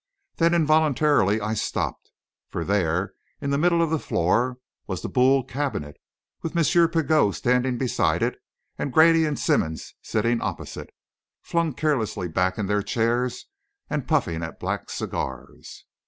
[0.37, 2.09] Then, involuntarily, I stopped.
[2.49, 5.97] For there, in the middle of the floor, was the Boule cabinet,
[6.41, 6.89] with M.
[6.89, 8.41] Pigot standing beside it,
[8.79, 10.89] and Grady and Simmonds sitting opposite,
[11.43, 13.45] flung carelessly back in their chairs,
[13.91, 15.85] and puffing at black cigars.